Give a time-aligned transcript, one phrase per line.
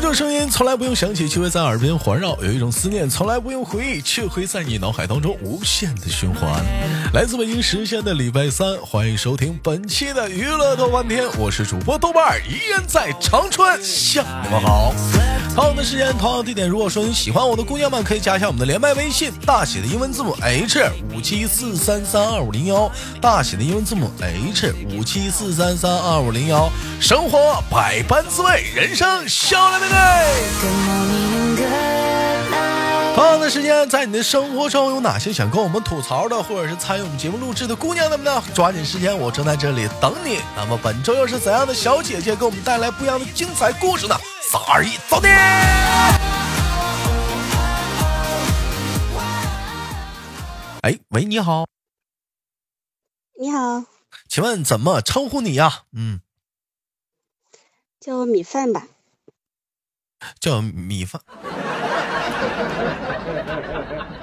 [0.00, 6.64] 有一种声音从来不用响起，却会在耳边环绕；有一种思念从来不用回忆，却会在你脑海当中无限的循环。
[7.12, 14.94] 来自北京时间的礼拜三，欢迎收听本期的娱乐豆瓣天，我是主播豆瓣儿，依然在长春向你们好。
[15.54, 16.66] 同样的时间，同样的地点。
[16.66, 20.82] 如果说你喜欢我的姑娘们，可以加一下我们的连麦微信，大写的英文字母 H
[21.20, 26.70] 五七四三三二五零幺，大写的英文字母 H 五七四三三二五零幺。
[26.98, 29.96] 生活百般滋味，人生笑来面对。
[33.14, 38.42] 同样的时间，在你的生活中有哪些想跟我们吐槽的，或者是参与我们节目录制的姑娘们呢？
[38.54, 40.38] 抓紧时间，我正在这里等你。
[40.56, 44.16] 那么本周又是怎样的小姐姐给我们带来不一样的精彩故事呢？
[44.50, 45.28] 三二一，走你！
[50.82, 51.66] 哎，喂，你好，
[53.38, 53.84] 你好，
[54.30, 55.82] 请问怎么称呼你呀？
[55.92, 56.22] 嗯，
[58.00, 58.88] 叫我米饭吧。
[60.40, 61.20] 叫米饭。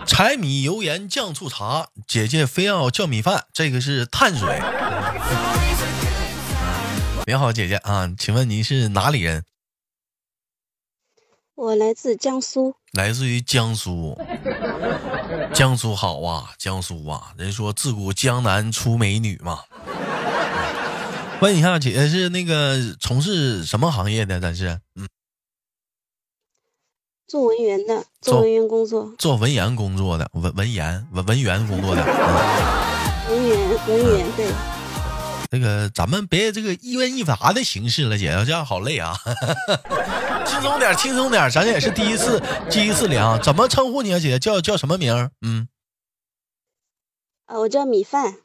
[0.07, 4.59] 柴米油盐酱醋茶，姐姐非要叫米饭，这个是碳水。
[7.27, 9.45] 你好，姐姐啊，请问您是哪里人？
[11.53, 12.75] 我来自江苏。
[12.93, 14.17] 来自于江苏。
[15.53, 19.61] 江苏好啊，江苏啊，人说自古江南出美女嘛。
[21.41, 24.39] 问一下，姐姐是那个从事什么行业的？
[24.39, 25.07] 咱是嗯。
[27.27, 32.03] 做文员的，做文员工作，做文员工作的，文文员文文员工作的，
[33.29, 34.76] 文员文员对。
[35.49, 39.15] 那个咱们别这个一问一答的形式了，姐，这样好累啊。
[40.45, 44.39] 轻松点，轻松点，咱也是第一次，第一次聊，怎么称呼你啊，姐？
[44.39, 45.29] 叫叫什么名？
[45.41, 45.67] 嗯。
[47.45, 48.35] 啊，我叫米饭。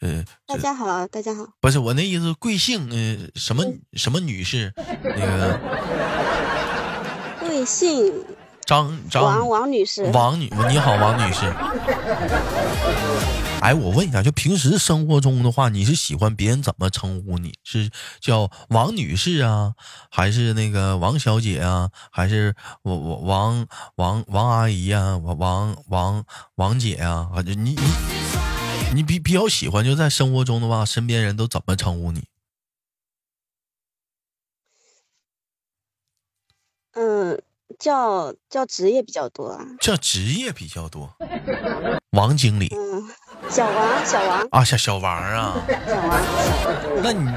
[0.00, 0.24] 嗯。
[0.46, 1.46] 大家好，大家好。
[1.60, 2.88] 不是我那意思，贵姓？
[2.90, 4.72] 嗯，什么什么女士？
[4.76, 5.58] 那个
[7.40, 7.64] 贵。
[7.64, 8.24] 姓
[8.66, 11.52] 张张王王女士，王女你好，王女士。
[13.64, 17.54] 哎，我问一下，就平时生活中的话，你是喜欢别人怎么称呼你？
[17.64, 19.72] 是叫王女士啊，
[20.10, 23.66] 还是那个王小姐啊，还是我我王
[23.96, 26.24] 王王阿姨啊，王王王
[26.56, 27.30] 王姐啊？
[27.42, 27.76] 你你
[28.92, 32.24] 你比比较喜欢就在生活中的话，身边人都怎么称呼你？
[36.92, 37.40] 嗯。
[37.76, 41.12] 叫叫职业比较多啊，叫职业比较多。
[42.10, 43.02] 王经理，嗯，
[43.54, 45.54] 小王，小王啊，小小王啊，
[45.86, 46.20] 小王。
[47.04, 47.30] 那你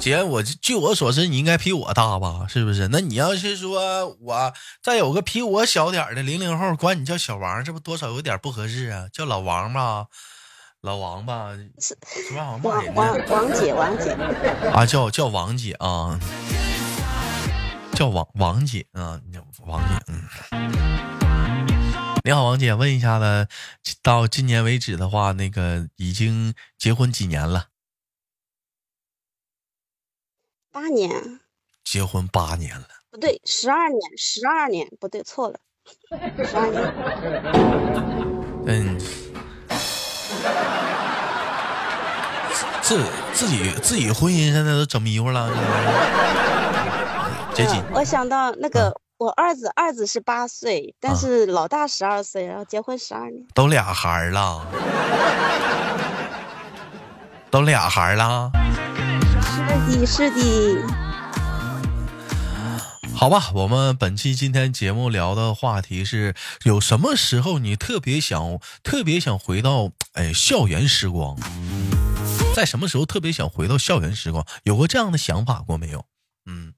[0.00, 2.44] 姐，我据我所知，你应该比我大吧？
[2.48, 2.88] 是不是？
[2.88, 9.06] 那你要是说我再有个比我小点的零零后，管你叫小王，这不多少有点不合适啊？
[9.12, 10.06] 叫老王吧，
[10.80, 11.96] 老王吧，是
[12.34, 14.10] 王王王姐，王姐
[14.74, 16.18] 啊，叫叫王姐啊。
[17.94, 19.20] 叫王王姐啊，
[19.66, 20.24] 王姐，嗯，
[22.22, 23.48] 你好，王姐，问一下子，
[24.02, 27.68] 到今年为止的话，那个已经结婚几年了？
[30.70, 31.40] 八年。
[31.82, 32.86] 结婚八年了？
[33.10, 35.58] 不对，十二年，十二年，不对，错了，
[36.46, 36.92] 十二年。
[38.68, 39.00] 嗯，
[42.82, 45.48] 自自己自己婚姻现在都整迷糊了。
[47.94, 54.66] 我想到那个，我二子二子是八岁，但是老大十二岁，然后结婚十二年，都俩孩儿了，
[57.52, 58.50] 都俩孩儿了，
[59.42, 60.40] 是的，是的。
[63.14, 71.36] 好吧，我们本期今天节目聊的话题是有什么时候你特别想特别想回到哎校园时光，
[72.56, 74.46] 在什么时候特别想回到校园时光？
[74.62, 76.06] 有过这样的想法过没有？
[76.46, 76.72] 嗯。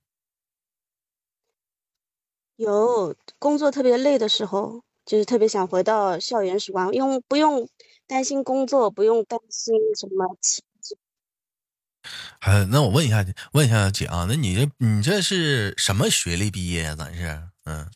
[2.63, 7.69] 有工作特别累的时候，就是特别想回到校园时光，用不用
[8.07, 10.37] 担心工作，不用担心什么。
[12.41, 16.97] 还那我问一下，问一下姐啊，那你这你这是什么学历毕业呀？
[16.97, 17.91] 咱是嗯，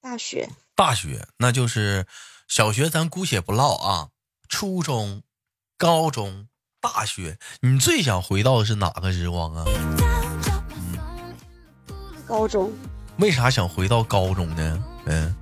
[0.00, 0.48] 大学。
[0.74, 2.06] 大学，那就是
[2.46, 4.10] 小学，咱姑且不唠啊。
[4.48, 5.22] 初中、
[5.76, 6.48] 高中、
[6.80, 9.64] 大学，你最想回到的是哪个时光啊？
[12.26, 12.72] 高中，
[13.18, 14.84] 为啥想回到高中呢？
[15.06, 15.32] 嗯，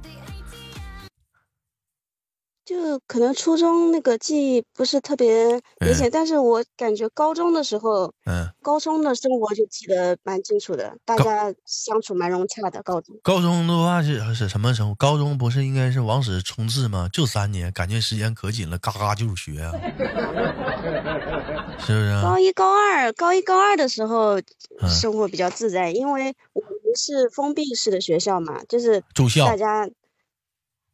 [2.64, 12.82] 就就可能初中那个记忆不是特别明显，但是我感觉高中的时候，嗯，高中的生活就记得蛮清楚的，大家相处蛮融洽的。
[12.82, 14.94] 高中，高中的话是是什么时候？
[14.94, 17.08] 高中不是应该是往死冲刺吗？
[17.12, 19.72] 就三年，感觉时间可紧了，嘎嘎就是学啊，
[21.80, 22.22] 是不是？
[22.22, 24.40] 高一高二，高一高二的时候
[24.88, 29.88] 生活比较自在，因为我们是封闭式的学校嘛，就是住校，大家。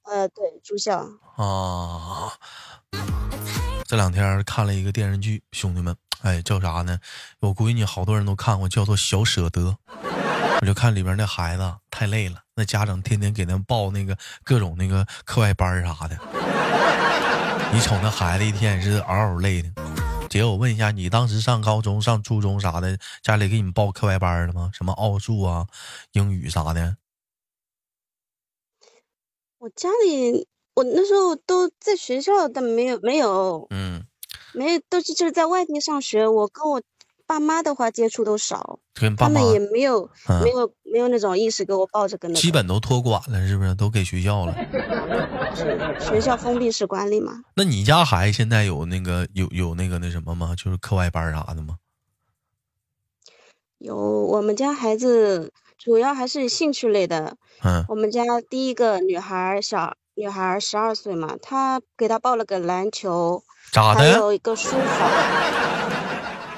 [0.05, 0.99] 呃，对，住校
[1.37, 2.33] 啊。
[3.87, 6.99] 这两天看了一个电视剧，兄弟们，哎，叫啥呢？
[7.41, 9.61] 我闺女好多人都看过，叫做《小舍得》。
[10.63, 16.17] 我就看里边那孩子太累了，那家长天天给他报那个各种那个课外班啥的。
[17.73, 19.71] 你瞅那孩子一天也是嗷嗷累的。
[20.31, 24.71] 姐，我问一下，你当时上高中、上初中啥的，家里给你报课外班了吗？
[24.73, 25.67] 什么奥数啊、
[26.13, 26.97] 英语啥的？
[29.59, 34.07] 我家里，我那时候都在学校，但没有没有，嗯，
[34.55, 36.29] 没有，都是就是在外地上学。
[36.29, 36.81] 我跟我
[37.31, 40.11] 爸妈的话接触都少，跟爸妈他们也没有
[40.43, 43.73] 没有没有那种意识给我抱着跟基本都托管了，是不是？
[43.77, 44.53] 都给学校了。
[46.01, 47.35] 学校封闭式管理嘛。
[47.55, 50.57] 那你家孩子现在有那个有有那个那什么吗？
[50.57, 51.77] 就是课外班啥的吗？
[53.79, 55.53] 有，我们家孩子。
[55.79, 57.37] 主要还是兴趣类的。
[57.63, 63.43] 嗯，我们家第一个女孩小女孩十二岁嘛，她给她报了个篮球，
[63.73, 64.01] 咋的？
[64.01, 65.80] 还有一个书法。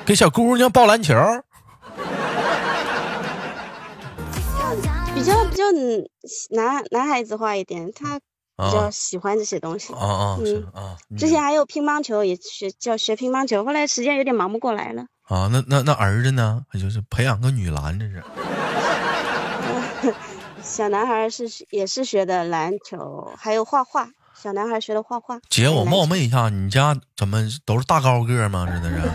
[0.04, 1.14] 给小姑娘抱篮球？
[5.14, 5.64] 比较比较
[6.50, 9.92] 男男孩子化一点，他比较喜欢这些东西。
[9.92, 10.96] 啊啊，嗯啊。
[11.16, 15.04] 之前还有乒乓球，也学叫学乒乓球，后来时间有点忙不过来了。
[15.28, 16.62] 啊，那那那儿子呢？
[16.80, 18.22] 就是培养个女篮，这是。
[20.62, 24.08] 小男孩是也是学的篮球，还有画画。
[24.42, 25.38] 小男孩学的画画。
[25.48, 28.66] 姐，我冒昧一下，你家怎么都是大高个吗？
[28.66, 28.96] 真的是。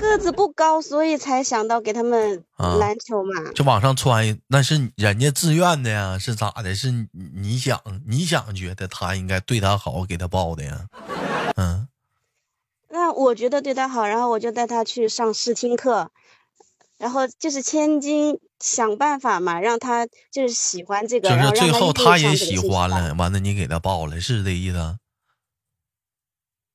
[0.00, 3.52] 个子不高，所以才想到给他们篮球嘛。
[3.54, 6.74] 就往上穿，那是人家自愿的呀，是咋的？
[6.74, 10.86] 是你想你想觉得他应该对他好，给他报的呀？
[11.54, 11.86] 嗯。
[12.88, 16.10] 那我觉得对他好，然后我就带他去上试听课。
[17.00, 24.98] 然后就是千金想办法嘛，让他就是喜欢这个，就是最后他也喜欢了，完了你给他报了，是这意思？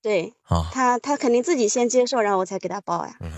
[0.01, 3.15] 对啊，他他肯定自己先接受，然后我才给他报呀。
[3.19, 3.31] 嗯，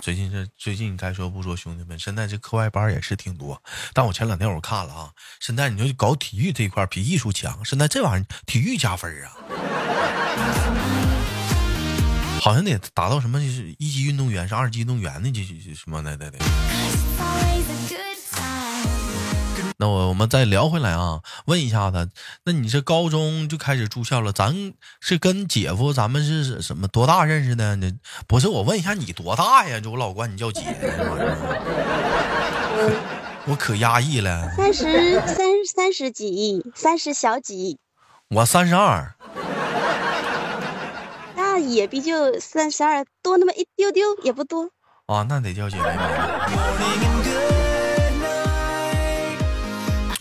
[0.00, 9.36] 最近这最近该说不说，兄弟们，现在这课外班也是挺多，但我前两天我看了啊，现在你就搞体育这一块比艺术强，现在这玩意儿体育加分啊。
[12.46, 15.42] 好像得达到什么就是一级运动员，是二级运动员的，这
[15.74, 16.38] 什么的的的。
[19.78, 22.08] 那我我们再聊回来啊，问一下子，
[22.44, 27.74] 那你这高中就开始住校了，咱是跟姐夫咱们是什么多大认识的？
[27.74, 27.92] 那
[28.28, 29.80] 不是我问一下你多大呀？
[29.80, 30.62] 就我老管你叫姐，
[33.46, 34.54] 我可压抑了。
[34.56, 35.36] 三十三
[35.74, 37.80] 三十几，三十小几。
[38.28, 39.15] 我三十二。
[41.66, 44.70] 也比就三十二多那么一丢丢，也不多
[45.06, 45.98] 啊，那得叫姐妹。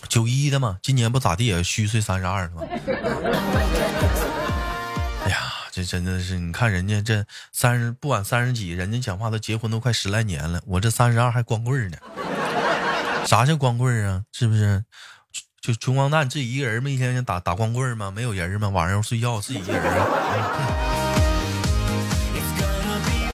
[0.09, 2.61] 九一的嘛，今年不咋地也虚岁三十二吗？
[5.23, 5.37] 哎呀，
[5.71, 11.97] 这真的是，你看人家这三十，不管三十几，人家讲话都结婚都快十来年了，我这三十二还光棍呢。
[13.25, 14.23] 啥叫光棍啊？
[14.31, 14.85] 是不是？
[15.59, 16.89] 就穷光蛋自己一个人吗？
[16.89, 18.11] 一天天打打光棍吗？
[18.11, 18.69] 没有人吗？
[18.69, 20.94] 晚上睡觉自己一个人。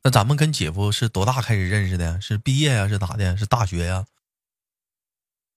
[0.04, 2.20] 那咱们跟姐夫是多大开始认识的？
[2.22, 2.88] 是毕业呀？
[2.88, 3.38] 是咋的？
[3.38, 4.06] 是大学呀？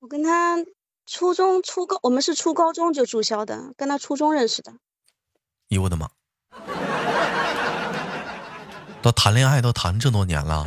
[0.00, 0.58] 我跟他
[1.06, 4.72] 初中初高，我们是初高中就住校的，跟他初中认识的。
[4.72, 4.76] 哎
[5.70, 6.10] 呦我的妈！
[9.00, 10.66] 都谈恋爱都谈这么多年了，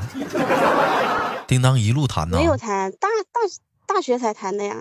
[1.48, 2.38] 叮当一路谈呢？
[2.38, 4.76] 没有谈，大大大学才谈的呀。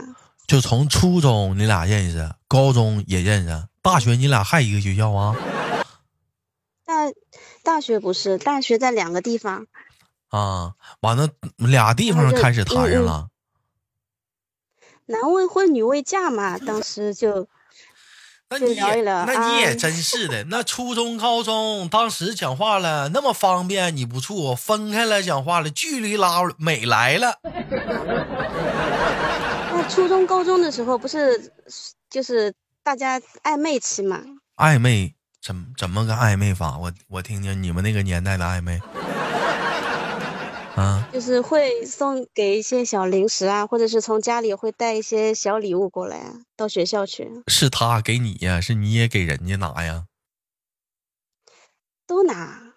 [0.47, 5.37] 就从初中你俩认识，高中也认识，大学你俩还一个学校啊？
[6.85, 6.95] 大
[7.67, 9.67] 大学不是大学，在两个地方
[10.29, 10.75] 啊。
[11.01, 13.27] 完了，俩地方开始谈上了。
[15.07, 17.49] 男未婚，女未嫁嘛，当时就
[18.51, 19.25] 就聊一聊。
[19.27, 27.41] 那你也真是的，那初中、高中当时讲话了那么方便，你不处分开了讲话了，距离拉美来了。
[29.73, 31.53] 那初中、高中的时候不是
[32.09, 32.55] 就是
[32.85, 34.23] 大家暧昧期嘛？
[34.55, 35.16] 暧昧。
[35.47, 36.76] 怎怎么个暧昧法？
[36.76, 38.81] 我我听听你们那个年代的暧昧。
[40.75, 47.31] 啊，就是会送给一些小零食啊，或者是从家里会带一些小礼物过来啊，到学校去。
[47.47, 50.07] 是他给你呀，是你也给人家拿呀？
[52.09, 52.75] 都拿。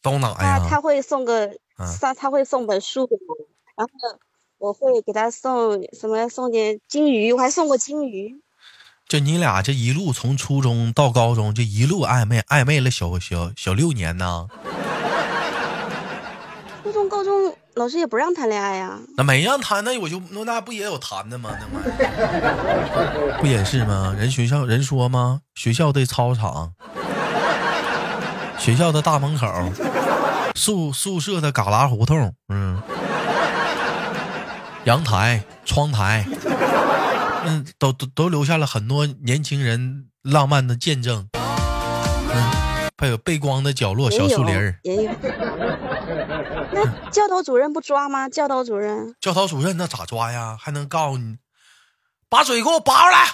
[0.00, 0.60] 都拿呀。
[0.60, 1.58] 他他会送个，
[2.00, 3.36] 他他会送本书给我，
[3.74, 4.20] 然后
[4.58, 6.28] 我会给他送什么？
[6.28, 8.40] 送点金鱼，我还送过金鱼。
[9.08, 14.48] 就你俩这一路从初中到高中，就一路暧昧暧昧了小小小六年呢。
[16.82, 18.98] 初中高中老师也不让谈恋爱呀。
[19.16, 21.50] 那没让谈，那我就那那不也有谈的吗？
[21.52, 24.12] 那玩意儿不也是吗？
[24.18, 25.42] 人学校人说吗？
[25.54, 26.72] 学校的操场，
[28.58, 29.46] 学校的大门口，
[30.56, 32.82] 宿宿舍的旮旯胡同，嗯，
[34.82, 36.26] 阳台、窗台。
[37.46, 41.28] 嗯，都都都留下了很多年轻人浪漫的见证。
[41.34, 42.50] 嗯，
[42.98, 44.78] 还有背光的角落，小树林儿。
[44.82, 45.10] 也有。
[46.72, 48.28] 那教导主任不抓吗？
[48.28, 49.14] 教导主任。
[49.20, 50.56] 教导主任那咋抓呀？
[50.60, 51.36] 还能告诉你，
[52.28, 53.28] 把嘴给我拔出来。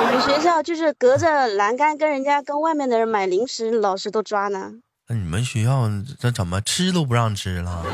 [0.00, 4.72] 我们学校就是隔着栏杆跟人家跟外面的人买零食，老师都抓呢。
[5.08, 7.84] 那你们学校这怎么吃都不让吃了？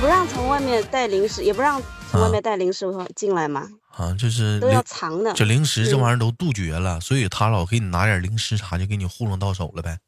[0.00, 2.84] 不让从外面带零食，也不让从外面带零食
[3.16, 3.66] 进来嘛。
[3.96, 5.32] 啊，就是都要藏的。
[5.32, 9.98] 这零食这玩意儿都杜绝了，所以他老给你拿点零食啥，就给你糊弄到手了呗。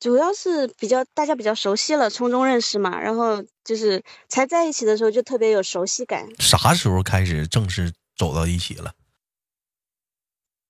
[0.00, 6.26] 主要是比较大家比较熟悉了，从中认识嘛，然后就是才在一起的时候就特别有熟悉感。
[6.38, 8.92] 啥时候开始正式走到一起了？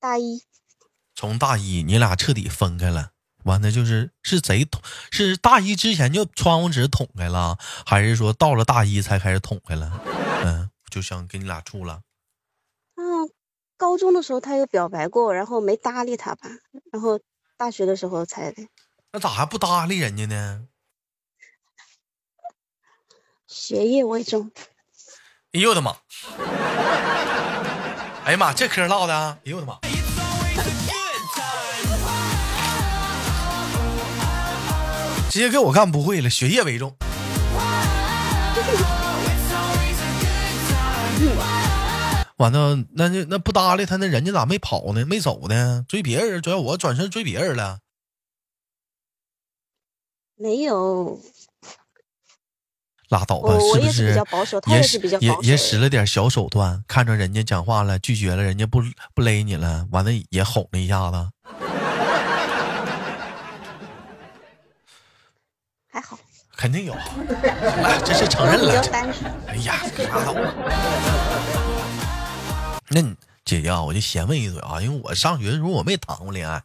[0.00, 0.42] 大一。
[1.14, 3.12] 从大一你俩彻底分开了。
[3.44, 10.00] 完了就是是贼捅，是大一之前就窗户纸捅开了，还是说到了大一才开始捅开了？
[10.44, 12.00] 嗯，就想跟你俩处了。
[12.96, 13.30] 嗯，
[13.76, 16.48] 高中的时候他有表白过，然后没搭理他吧，
[16.92, 17.20] 然后
[17.56, 18.66] 大学的时候才的。
[19.12, 20.66] 那咋还不搭理人家呢？
[23.46, 24.50] 学业为重。
[25.52, 25.96] 哎呦我的妈！
[28.24, 29.78] 哎呀妈，这嗑唠的，哎呦我的妈！
[35.34, 36.96] 直接给我干不会了，学业为重。
[42.36, 45.04] 完了，那那那不搭理他，那人家咋没跑呢？
[45.04, 45.84] 没走呢？
[45.88, 46.40] 追别人？
[46.40, 47.80] 主要我转身追别人了？
[50.36, 51.20] 没有。
[53.08, 54.16] 拉倒吧，是不是？
[54.68, 58.80] 也是比较也也使了点小手段，看着人家讲话了，拒绝了，人家不
[59.12, 61.28] 不勒你了，完了也哄了一下子。
[65.94, 66.18] 还好，
[66.56, 68.82] 肯定有，哎，这是承认了。
[69.46, 69.76] 哎呀，
[70.10, 70.52] 拉倒吧。
[72.88, 73.00] 那
[73.44, 76.64] 姐姐啊，我就先问一嘴啊，因为我上学的时候我没谈过恋爱，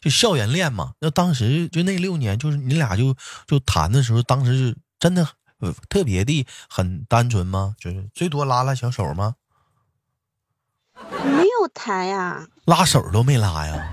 [0.00, 0.94] 就校园恋嘛。
[0.98, 3.14] 那当时就那六年，就是你俩就
[3.46, 5.24] 就谈的时候，当时是真的
[5.88, 7.76] 特别的很单纯吗？
[7.78, 9.36] 就是最多拉拉小手吗？
[11.22, 13.92] 没有谈呀，拉手都没拉呀。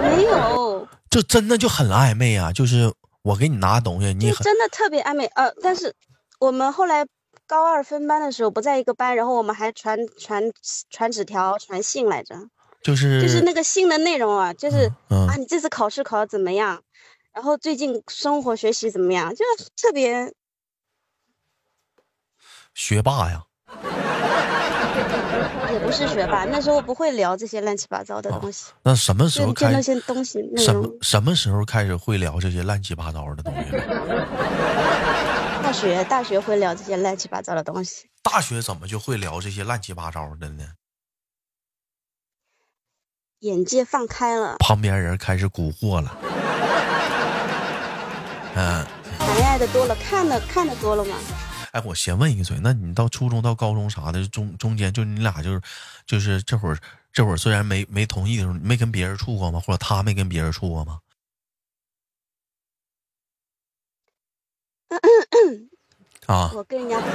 [0.00, 2.90] 没有，就真的就很暧昧啊，就是。
[3.24, 5.24] 我给你拿东西，你真的特别暧昧。
[5.28, 5.94] 呃，但是
[6.38, 7.06] 我们后来
[7.46, 10.52] 高二分班的时候不在一个班，然后我们还传传
[10.90, 12.36] 传纸条、传信来着。
[12.82, 16.82] 就是就是那个信的内容啊，就是啊，你这次考试考的怎么样？
[17.32, 19.34] 然后最近生活学习怎么样？
[19.34, 19.42] 就
[19.74, 20.34] 特别
[22.74, 23.46] 学霸呀。
[25.74, 28.66] 也不是学霸，那时候不会聊这些乱七八糟的东西。
[28.84, 29.72] 那什么时候开？
[29.72, 33.72] 那些东西，什么什么时候开始会聊这些乱七八糟的东西？
[35.62, 38.06] 大学，大学会聊这些乱七八糟的东西。
[38.22, 40.64] 大学怎么就会聊这些乱七八糟的呢？
[43.40, 46.16] 眼界放开了，旁边人开始蛊惑了。
[48.54, 48.86] 嗯，
[49.18, 51.16] 谈恋爱的多了，看的看的多了嘛。
[51.74, 55.60] 哎，我先问一嘴，那你到初中到高中啥的中中间，就你俩就是，
[56.06, 56.78] 就是这会儿
[57.12, 59.58] 这会儿虽然没没同意的时候，没跟别人处过吗？
[59.58, 61.00] 或者他没跟别人处过吗？
[66.26, 67.12] 啊，我跟人家处过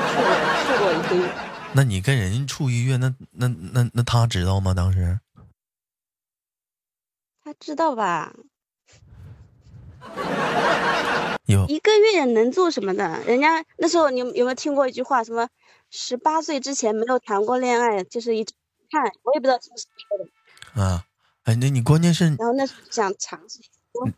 [0.65, 1.33] 处过一个月。
[1.73, 4.73] 那你跟人家处一个月，那那那那他知道吗？
[4.73, 5.21] 当时？
[7.41, 8.33] 他知道吧？
[11.67, 13.19] 一个月能做什么的？
[13.25, 15.23] 人家那时候你有有没有听过一句话？
[15.23, 15.47] 什么
[15.89, 20.17] 十八岁之前没有谈过恋爱，就是一看我也不知道是不是说
[20.75, 20.83] 的。
[20.83, 21.05] 啊，
[21.45, 23.59] 哎，那你关键是然后那时候想尝试，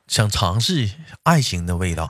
[0.08, 0.90] 想尝试
[1.24, 2.06] 爱情的味道。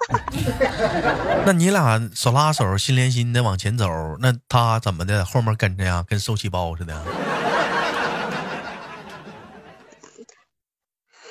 [1.46, 3.88] 那你俩手拉手、心连心的往前走，
[4.20, 5.24] 那他怎么的？
[5.24, 7.00] 后面跟着呀，跟受气包似的。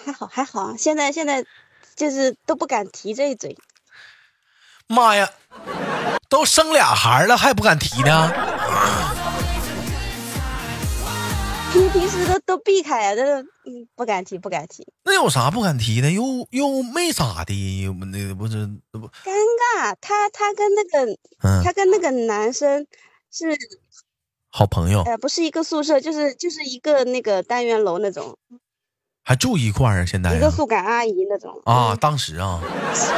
[0.04, 1.44] 还好还好，现在现在
[2.00, 3.58] 就是都不敢提这一嘴。
[4.86, 5.30] 妈呀，
[6.30, 8.32] 都生俩孩了还不敢提呢？
[11.70, 14.88] 平平时都都避开呀，这嗯不敢提不敢提。
[15.04, 16.10] 那有啥不敢提的？
[16.10, 19.30] 又又没咋的，又那不是不尴
[19.76, 19.94] 尬。
[20.00, 22.86] 他他跟那个嗯他跟那个男生
[23.30, 23.54] 是
[24.48, 28.38] 好朋友，呃不是一个宿舍，就是就是一个那个单元楼那种，
[29.22, 30.06] 还住一块儿啊？
[30.06, 32.60] 现在一个啊宿管阿姨那种啊，嗯当时啊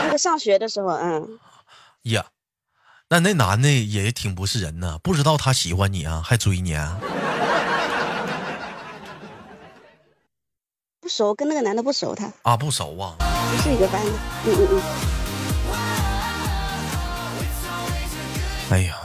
[0.04, 1.38] 那个上学的时候，嗯，
[2.02, 2.26] 呀，
[3.08, 6.98] 那那男的也挺不是人呐，不知道他喜欢你啊，还追你啊？
[11.00, 13.16] 不熟，跟那个男的不熟，他啊，不熟啊？
[13.18, 14.10] 不是一个班的。
[14.46, 14.82] 嗯嗯嗯，
[18.70, 18.96] 哎呀！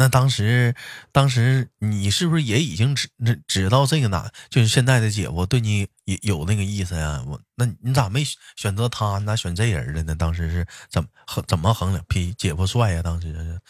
[0.00, 0.76] 那当时，
[1.10, 7.20] 当时你是不是也已经知知知道这个男，就是现在的姐夫对你有有那个意思呀？
[7.26, 8.22] 我，那你咋没
[8.54, 10.14] 选择他，你咋选这人了呢？
[10.14, 12.04] 当时是怎么衡怎么衡量？
[12.06, 13.02] 比姐夫帅呀？
[13.02, 13.60] 当时是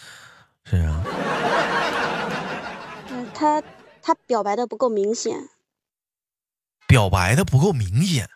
[0.65, 1.03] 是啊，
[3.09, 3.63] 嗯他
[4.03, 5.49] 他表白的不够明显，
[6.87, 8.29] 表白的不够明显，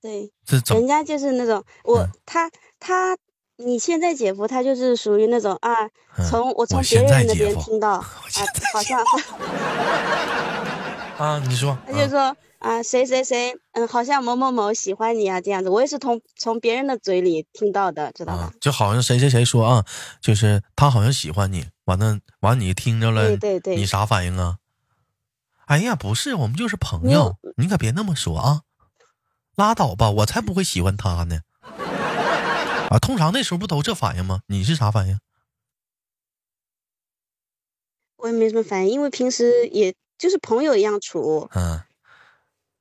[0.00, 0.60] 对，这？
[0.76, 3.16] 人家就是那种我、嗯他他。
[3.56, 5.84] 你现在姐夫他就是属于那种啊，
[6.18, 8.00] 嗯从我从别人那边听到 啊，
[8.72, 9.04] 好像
[11.18, 11.38] 啊？
[11.46, 19.84] 你说，他就说啊谁谁谁，嗯，好像某某某喜欢你啊这样子，我也是从从别人的嘴里听到的，知道啊吧？，就好像谁谁谁说啊，
[20.20, 24.56] 就是他好像喜欢你，完了完你听着了，对对对你啥反应啊？
[25.66, 28.62] 哎呀，不是，我们就是朋友，你可别那么说啊！
[29.54, 31.38] 拉倒吧，我才不会喜欢他呢。
[32.90, 34.40] 啊，通常那时候不都这反应吗？
[34.46, 35.18] 你是啥反应？
[38.16, 41.48] 我也没什么反应，因为平时也就是朋友一样处。
[41.54, 41.82] 嗯，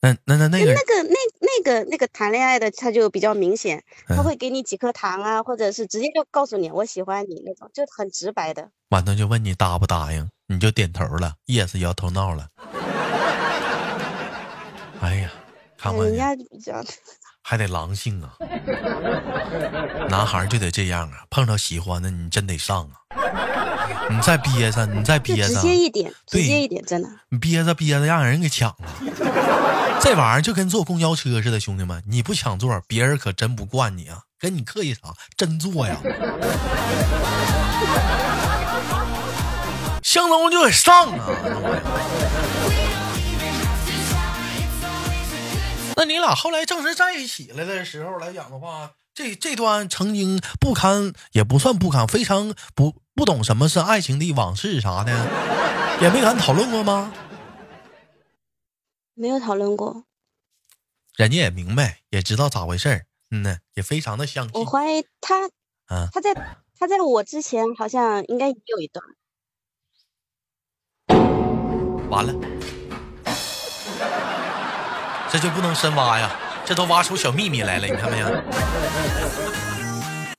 [0.02, 8.70] 那那那那个那个那那个那个谈恋爱的，他就比较明显，他嗯会给你几颗糖啊，或者是直接就告诉你我喜欢你那种，就很直白的。
[8.90, 12.48] 完了就问你答不答应，你就点头了，yes 摇头闹了。
[15.02, 15.32] 哎呀，
[15.78, 16.82] 看看人家就比较，
[17.46, 18.30] 还得狼性啊，
[20.10, 22.96] 男孩就得这样啊，碰到喜欢的你真得上啊，
[24.10, 27.10] 你再憋着，你再憋着，接一点，直对接一点，真的。
[27.30, 28.78] 你憋着憋着让人给抢了，
[30.00, 35.02] 这玩意儿就跟坐公交车似的，兄弟们，你不抢座，别人可真不惯你啊，跟你客气啥，
[35.36, 35.98] 真坐呀，
[40.02, 41.26] 相中就得上啊。
[45.96, 55.12] 那你俩后来正式在一起了的时候来讲的话，这这段曾经不堪也不算不堪，非常不不懂什么是爱情的往事啥的，
[56.02, 57.14] 也没敢讨论过吗？
[59.16, 60.06] 没有讨论过，
[61.16, 64.66] 人家也明白，也知道咋回事儿，嗯呢，也非常的相信我。
[64.66, 65.46] 怀疑他
[65.86, 66.34] 啊，他在
[66.80, 69.06] 他在我之前好像应该也有一段，
[72.10, 72.34] 完了，
[75.34, 76.32] 这就不能深挖呀，
[76.64, 78.28] 这都挖出小秘密来了，你看没有？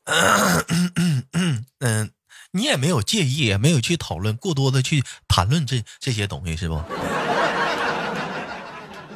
[1.80, 2.12] 嗯，
[2.52, 6.80] 你也没有介意，也没有去讨论，过多的去谈论这这些东西，是不？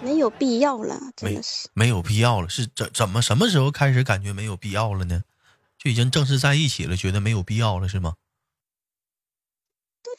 [0.03, 1.69] 没有必要了，真的是。
[1.75, 5.23] 没有必要了，是怎怎么什么时候开始感觉没有必要了呢？
[5.79, 8.15] 就已经正式在一起了，觉得没有必要了，是吗？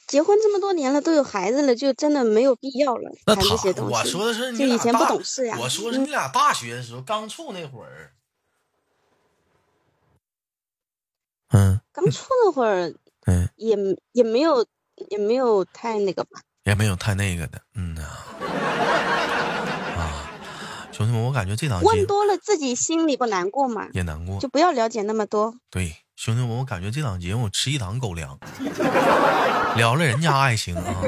[0.10, 3.94] 结婚这么多年了，都有孩子了，就真的没有必要了那谈这些他，东西。
[3.94, 8.12] 我说的是你就以前不俩大懂事呀我说是你俩大学的时候刚处那会儿，
[11.52, 12.92] 嗯刚处那会儿
[13.28, 13.78] 嗯，也
[14.14, 14.66] 也没有
[15.10, 16.42] 也没有太那个吧。
[16.64, 18.02] 也没有太那个的，嗯呐，
[19.98, 20.30] 啊，
[20.92, 25.56] 兄弟们，我感觉这档问多了自己心里不难过吗，也难过就，不要了解那么多。
[25.70, 28.38] 对，兄弟们，我感觉这档节目我吃一档狗粮，
[29.78, 31.02] 聊了人家爱情啊，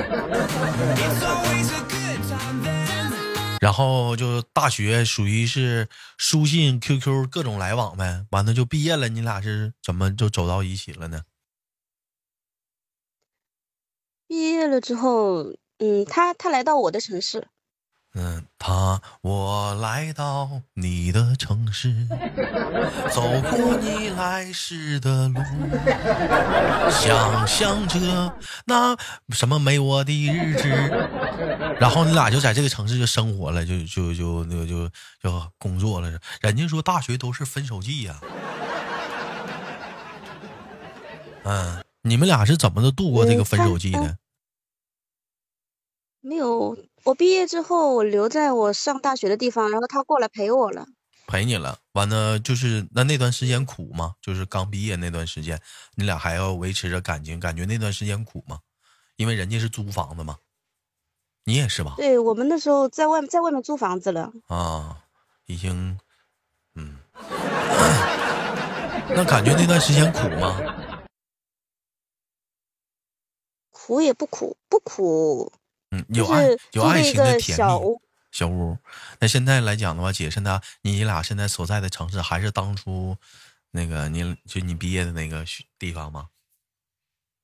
[3.60, 11.24] 然后就大学属于是书信、QQ 各种来往呗，完了就毕业了，你俩是怎么就走到一起了呢？
[14.30, 17.50] 毕业了之后，嗯，他他来到我的城市，
[18.14, 22.08] 嗯，他，我来到你的城市，
[23.10, 25.40] 走过你来时的路，
[26.92, 28.98] 想象着那
[29.30, 30.68] 什么没我的日子，
[31.80, 34.90] 然后你俩就在这个城市就生活了，就就就那个就
[35.24, 36.12] 就工作了。
[36.42, 38.20] 人家说大学都是分手季呀、
[41.44, 44.18] 嗯，你们俩是怎么的度过这个分手季的？
[46.20, 50.86] 没有我毕业之后，我留在我上大学的地方，然后他过来陪我了。
[51.28, 54.16] 陪你了，完了就是那那段时间苦吗？
[54.22, 55.60] 就是刚毕业那段时间，
[55.96, 58.60] 你俩还要维持着感情，感觉那段时间苦吗？
[59.16, 60.38] 因为人家是租房子嘛，
[61.46, 61.94] 你也是吧？
[61.98, 65.04] 对我们那时候在外在外面租房子了啊，
[65.46, 65.98] 已经，
[66.76, 66.98] 嗯，
[69.16, 70.58] 那感觉那段时间苦吗？
[73.72, 75.52] 苦也不苦，不苦。
[75.92, 77.64] 嗯，有爱有爱情的甜蜜。
[78.32, 78.78] 小屋，
[79.20, 83.18] 那现在来讲的话，姐现在你俩现在所在的城市还是当初
[83.72, 85.44] 那个你就你毕业的那个
[85.78, 86.28] 地方吗？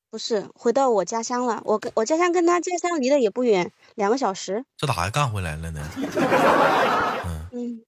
[0.09, 1.61] 不是，回到我家乡了。
[1.65, 4.63] 我跟我家乡跟他家乡离得也不远，两个小时。
[4.77, 5.91] 这咋还干回来了呢？
[7.51, 7.83] 嗯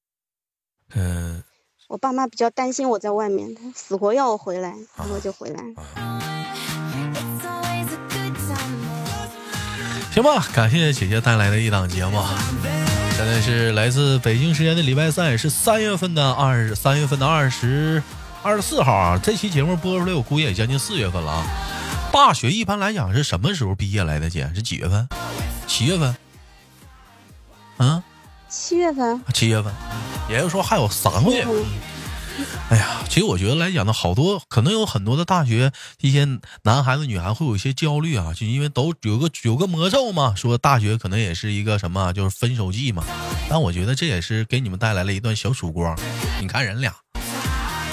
[0.94, 1.44] 嗯
[1.88, 6.29] 我爸妈比较担心我在外面，死活要我回来，然后就回来。
[10.22, 12.22] 行吧，感谢姐姐带来的一档节目。
[13.16, 18.04] 现在是来自北京时间的礼拜三，也是三月份的二三月份的二十
[18.44, 19.18] 二十四号啊。
[19.24, 21.46] 这期节目播出来，我估计也将近四月份了啊。
[22.12, 24.30] 大学一般来讲是什么时候毕业来的？
[24.30, 25.08] 姐是几月份？
[25.68, 26.14] 七月份？
[27.78, 28.04] 啊？
[28.50, 29.22] 七月份？
[29.34, 29.74] 七月份，
[30.30, 31.48] 也就是说还有三个月。
[32.70, 35.72] 哎呀，其实我觉得来讲呢，好多可能有很多的大学
[36.02, 36.26] 一些
[36.64, 43.04] 男孩子、女孩会有一些焦虑啊，就因为都有个有个魔咒嘛，说大学可能也是一个什么，就是分手季嘛。
[43.50, 45.98] 但我觉得这也是给你们带来了一段小曙光。
[46.40, 46.96] 你看人俩，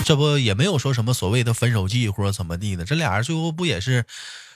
[0.05, 4.05] 这不也没有说什么所谓的分手季或者怎么地的，这俩人最后不也是，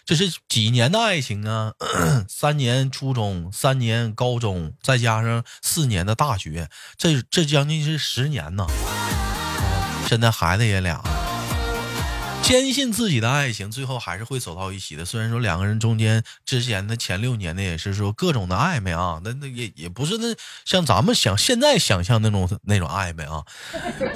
[0.04, 1.72] 这是几年的爱情啊？
[2.28, 8.66] 三年初中，三年高中，再加上四年的大学，这这将近是十年呢。
[10.10, 11.00] 现在孩子也俩，
[12.42, 15.04] 坚信自己的爱情最后还是会走到一起的。
[15.04, 23.44] 虽然说两个人中间之前的前六年呢，也是说各种的暧昧啊，那那也也不是那像咱们想现在想象那种那种暧昧啊，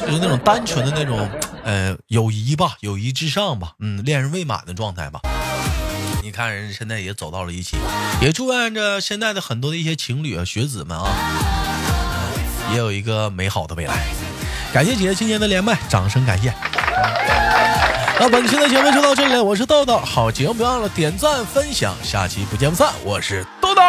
[0.00, 1.30] 就是那种单纯的那种
[1.62, 5.20] 呃友谊吧，友谊至上吧，嗯，恋人未满的状态吧。
[6.24, 7.76] 你看人现在也走到了一起，
[8.20, 11.06] 也祝愿着现在的很多的一些情侣啊、学子们啊，
[12.72, 14.04] 也有一个美好的未来。
[14.74, 16.52] 感谢姐姐今天的连麦，掌声感谢。
[18.18, 22.88] 那本期的节目就到这里，我是豆豆，好节目别忘了点赞分享，下期不见不散。
[23.04, 23.80] 我是豆豆。